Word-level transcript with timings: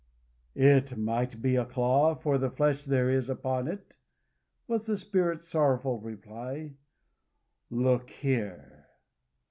"It 0.55 0.97
might 0.97 1.43
be 1.43 1.55
a 1.55 1.63
claw, 1.63 2.15
for 2.15 2.39
the 2.39 2.49
flesh 2.49 2.85
there 2.85 3.07
is 3.07 3.29
upon 3.29 3.67
it," 3.67 3.97
was 4.67 4.87
the 4.87 4.97
Spirit's 4.97 5.47
sorrowful 5.47 5.99
reply. 5.99 6.73
"Look 7.69 8.09
here." 8.09 8.87